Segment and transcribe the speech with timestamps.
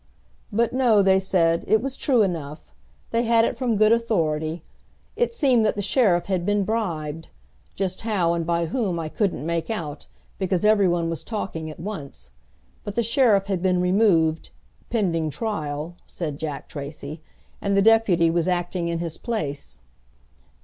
[0.51, 2.71] But, no, they said, it was true enough.
[3.11, 4.63] They had it from good authority.
[5.15, 7.27] It seemed that the sheriff had been bribed.
[7.75, 10.07] Just how and by whom I couldn't make out,
[10.39, 12.31] because every one was talking at once.
[12.83, 14.49] But the sheriff had been removed,
[14.89, 17.21] "pending trial," said Jack Tracy,
[17.61, 19.81] and the deputy was acting in his place.